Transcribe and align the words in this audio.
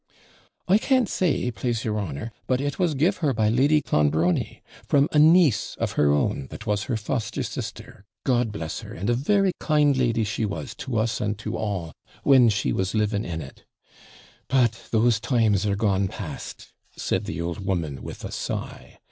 'I 0.67 0.79
can't 0.79 1.07
say, 1.07 1.51
plase 1.51 1.85
your 1.85 1.99
honour, 1.99 2.31
but 2.47 2.59
it 2.59 2.79
was 2.79 2.95
give 2.95 3.17
her 3.17 3.33
by 3.35 3.49
Lady 3.49 3.83
Clonbrony, 3.83 4.63
from 4.87 5.07
a 5.11 5.19
niece 5.19 5.75
of 5.75 5.91
her 5.91 6.11
own 6.11 6.47
that 6.49 6.65
was 6.65 6.85
her 6.85 6.97
foster 6.97 7.43
sister, 7.43 8.03
God 8.23 8.51
bless 8.51 8.79
her! 8.79 8.95
and 8.95 9.11
a 9.11 9.13
very 9.13 9.51
kind 9.59 9.95
lady 9.95 10.23
she 10.23 10.43
was 10.43 10.73
to 10.77 10.97
us 10.97 11.21
and 11.21 11.37
to 11.37 11.55
all 11.55 11.93
when 12.23 12.49
she 12.49 12.73
was 12.73 12.95
living 12.95 13.25
in 13.25 13.41
it; 13.41 13.63
but 14.47 14.85
those 14.89 15.19
times 15.19 15.67
are 15.67 15.75
gone 15.75 16.07
past,' 16.07 16.73
said 16.97 17.25
the 17.25 17.39
old 17.39 17.63
woman, 17.63 18.01
with 18.01 18.25
a 18.25 18.31
sigh. 18.31 18.97